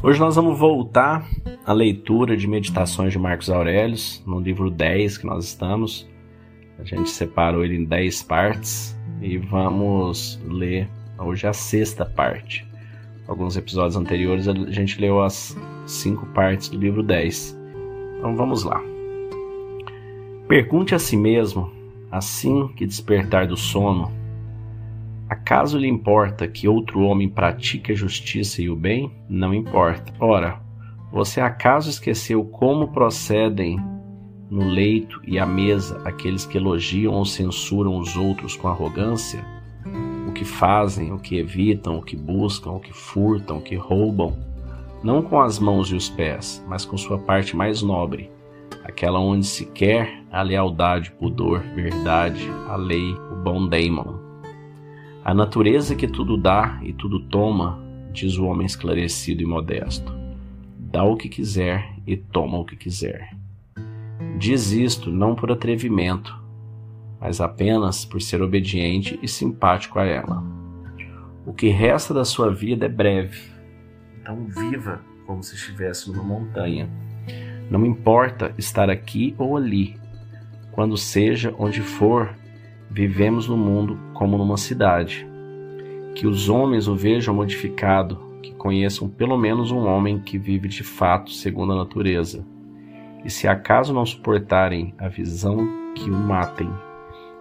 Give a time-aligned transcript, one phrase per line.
[0.00, 1.28] Hoje nós vamos voltar
[1.66, 6.08] à leitura de Meditações de Marcos Aurelius, no livro 10 que nós estamos.
[6.78, 10.88] A gente separou ele em 10 partes e vamos ler
[11.18, 12.64] hoje a sexta parte.
[13.26, 17.58] Alguns episódios anteriores a gente leu as cinco partes do livro 10.
[18.18, 18.80] Então vamos lá.
[20.46, 21.72] Pergunte a si mesmo,
[22.08, 24.12] assim que despertar do sono,
[25.28, 29.12] Acaso lhe importa que outro homem pratique a justiça e o bem?
[29.28, 30.12] Não importa.
[30.18, 30.58] Ora,
[31.12, 33.78] você acaso esqueceu como procedem
[34.50, 39.44] no leito e à mesa aqueles que elogiam ou censuram os outros com arrogância?
[40.26, 44.34] O que fazem, o que evitam, o que buscam, o que furtam, o que roubam?
[45.02, 48.30] Não com as mãos e os pés, mas com sua parte mais nobre,
[48.82, 54.27] aquela onde se quer a lealdade, pudor, verdade, a lei, o bom daimon.
[55.28, 57.78] A natureza que tudo dá e tudo toma,
[58.14, 60.10] diz o homem esclarecido e modesto.
[60.78, 63.36] Dá o que quiser e toma o que quiser.
[64.38, 66.34] Diz isto não por atrevimento,
[67.20, 70.42] mas apenas por ser obediente e simpático a ela.
[71.44, 73.52] O que resta da sua vida é breve,
[74.22, 76.88] então viva como se estivesse numa montanha.
[77.70, 79.94] Não importa estar aqui ou ali,
[80.72, 82.34] quando seja onde for,
[82.90, 85.26] Vivemos no mundo como numa cidade.
[86.14, 90.82] Que os homens o vejam modificado, que conheçam pelo menos um homem que vive de
[90.82, 92.44] fato segundo a natureza.
[93.24, 96.70] E se acaso não suportarem a visão, que o matem.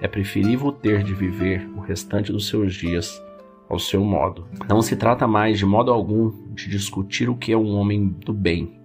[0.00, 3.22] É preferível ter de viver o restante dos seus dias
[3.68, 4.46] ao seu modo.
[4.68, 8.32] Não se trata mais, de modo algum, de discutir o que é um homem do
[8.32, 8.80] bem,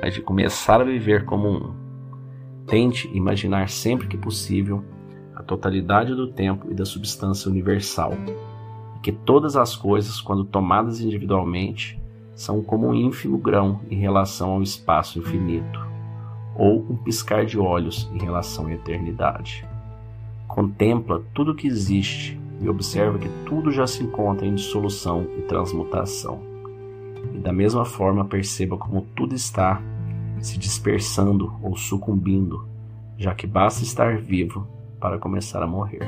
[0.00, 1.74] mas de começar a viver como um.
[2.66, 4.84] Tente imaginar sempre que possível
[5.50, 8.12] totalidade do tempo e da substância universal,
[8.96, 12.00] e que todas as coisas, quando tomadas individualmente,
[12.36, 15.84] são como um ínfimo grão em relação ao espaço infinito,
[16.54, 19.66] ou um piscar de olhos em relação à eternidade.
[20.46, 25.42] Contempla tudo o que existe e observa que tudo já se encontra em dissolução e
[25.42, 26.40] transmutação.
[27.34, 29.82] E da mesma forma perceba como tudo está
[30.38, 32.64] se dispersando ou sucumbindo,
[33.18, 34.66] já que basta estar vivo
[35.00, 36.06] para começar a morrer.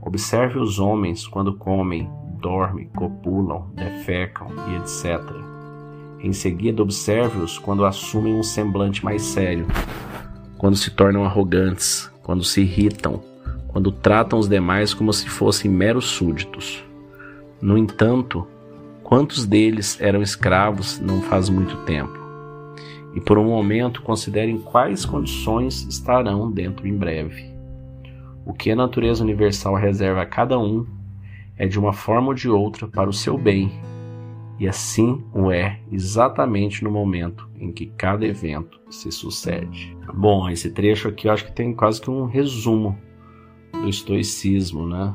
[0.00, 2.08] Observe os homens quando comem,
[2.40, 5.20] dormem, copulam, defecam e etc.
[6.20, 9.66] Em seguida, observe-os quando assumem um semblante mais sério,
[10.56, 13.20] quando se tornam arrogantes, quando se irritam,
[13.68, 16.84] quando tratam os demais como se fossem meros súditos.
[17.60, 18.46] No entanto,
[19.02, 22.18] quantos deles eram escravos não faz muito tempo?
[23.14, 27.51] E por um momento considerem quais condições estarão dentro em breve.
[28.44, 30.86] O que a natureza universal reserva a cada um
[31.56, 33.70] é de uma forma ou de outra para o seu bem,
[34.58, 39.96] e assim o é exatamente no momento em que cada evento se sucede.
[40.14, 42.96] Bom, esse trecho aqui eu acho que tem quase que um resumo
[43.72, 45.14] do estoicismo, né?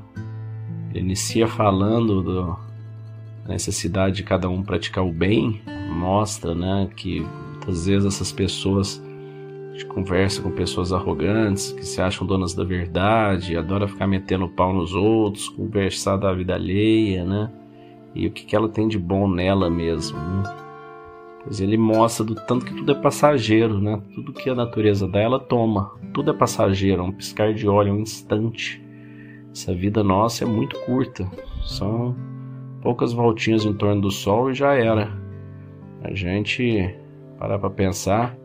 [0.89, 2.57] Ele inicia falando do,
[3.43, 5.61] da necessidade de cada um praticar o bem,
[5.93, 7.21] mostra, né, que
[7.51, 9.01] muitas vezes essas pessoas
[9.77, 14.73] gente conversa com pessoas arrogantes que se acham donas da verdade, adora ficar metendo pau
[14.73, 17.51] nos outros, conversar da vida alheia, né?
[18.15, 20.55] E o que, que ela tem de bom nela mesmo, né?
[21.43, 24.01] Pois ele mostra do tanto que tudo é passageiro, né?
[24.15, 25.91] Tudo que a natureza dá, ela toma.
[26.11, 28.83] Tudo é passageiro, é um piscar de olho, é um instante.
[29.51, 31.29] Essa vida nossa é muito curta.
[31.63, 32.15] São
[32.81, 35.15] poucas voltinhas em torno do sol e já era.
[36.01, 36.95] A gente
[37.37, 38.35] parar para pensar,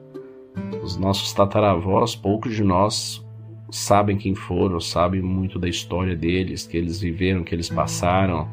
[0.82, 3.24] os nossos tataravós, poucos de nós
[3.70, 8.46] sabem quem foram, sabem muito da história deles, que eles viveram, que eles passaram.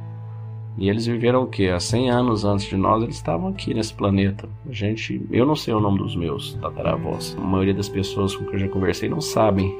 [0.77, 1.67] E eles viveram o quê?
[1.67, 4.47] Há 100 anos antes de nós, eles estavam aqui nesse planeta.
[4.67, 7.35] A gente, eu não sei o nome dos meus tataravós.
[7.37, 9.75] A maioria das pessoas com quem eu já conversei não sabem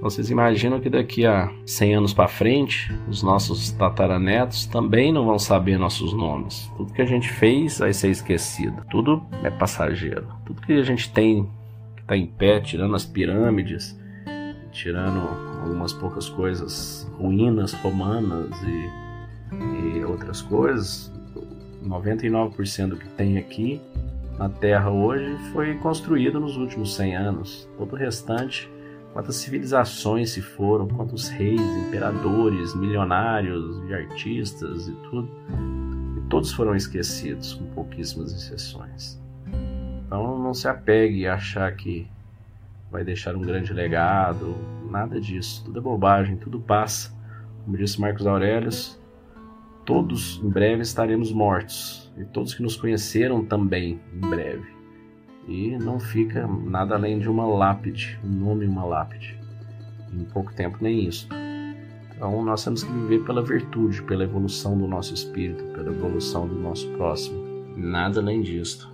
[0.00, 5.38] vocês imaginam que daqui a 100 anos para frente, os nossos tataranetos também não vão
[5.40, 6.70] saber nossos nomes.
[6.76, 8.84] Tudo que a gente fez vai ser esquecido.
[8.90, 10.28] Tudo é passageiro.
[10.46, 11.48] Tudo que a gente tem
[12.08, 13.94] está em pé, tirando as pirâmides,
[14.72, 15.20] tirando
[15.62, 21.12] algumas poucas coisas, ruínas romanas e, e outras coisas,
[21.84, 23.78] 99% do que tem aqui
[24.38, 27.68] na Terra hoje foi construído nos últimos 100 anos.
[27.76, 28.70] Todo o restante
[29.12, 35.28] quantas civilizações se foram, quantos reis, imperadores, milionários e artistas e tudo.
[36.16, 39.18] E todos foram esquecidos, com pouquíssimas exceções.
[40.08, 42.08] Então não se apegue a achar que
[42.90, 44.56] vai deixar um grande legado,
[44.90, 45.62] nada disso.
[45.66, 47.12] Tudo é bobagem, tudo passa.
[47.62, 48.98] Como disse Marcos Aurelius,
[49.84, 54.66] todos em breve estaremos mortos, e todos que nos conheceram também em breve.
[55.46, 59.38] E não fica nada além de uma lápide, um nome uma lápide.
[60.10, 61.28] Em pouco tempo, nem isso.
[62.16, 66.54] Então, nós temos que viver pela virtude, pela evolução do nosso espírito, pela evolução do
[66.54, 67.38] nosso próximo.
[67.76, 68.90] Nada além disso.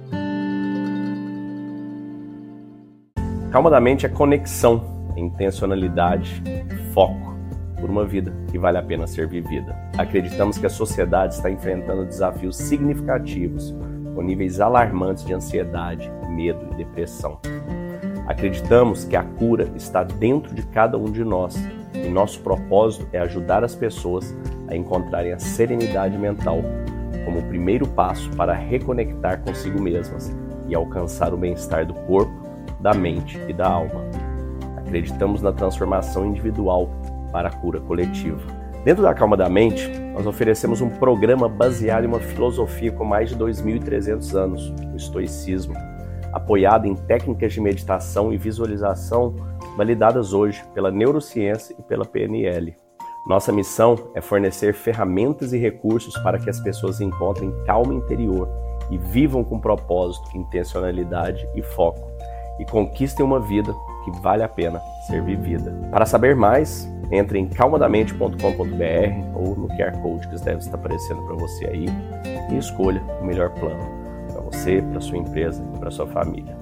[3.54, 4.82] Calma da mente é conexão,
[5.16, 6.42] intencionalidade,
[6.92, 7.36] foco
[7.80, 9.78] por uma vida que vale a pena ser vivida.
[9.96, 13.72] Acreditamos que a sociedade está enfrentando desafios significativos,
[14.12, 17.38] com níveis alarmantes de ansiedade, medo e depressão.
[18.26, 21.54] Acreditamos que a cura está dentro de cada um de nós
[21.94, 24.36] e nosso propósito é ajudar as pessoas
[24.66, 26.58] a encontrarem a serenidade mental
[27.24, 30.36] como o primeiro passo para reconectar consigo mesmas
[30.66, 32.43] e alcançar o bem-estar do corpo,
[32.80, 34.02] da mente e da alma.
[34.76, 36.88] Acreditamos na transformação individual
[37.32, 38.40] para a cura coletiva.
[38.84, 43.30] Dentro da Calma da Mente, nós oferecemos um programa baseado em uma filosofia com mais
[43.30, 45.74] de 2.300 anos, o estoicismo,
[46.32, 49.34] apoiado em técnicas de meditação e visualização
[49.76, 52.76] validadas hoje pela neurociência e pela PNL.
[53.26, 58.46] Nossa missão é fornecer ferramentas e recursos para que as pessoas encontrem calma interior
[58.90, 62.13] e vivam com propósito, intencionalidade e foco
[62.58, 63.74] e conquistem uma vida
[64.04, 65.72] que vale a pena ser vivida.
[65.90, 68.36] Para saber mais, entre em calmadamente.com.br
[69.34, 71.86] ou no QR Code que deve estar aparecendo para você aí
[72.50, 76.56] e escolha o melhor plano para você, para sua empresa e para sua família.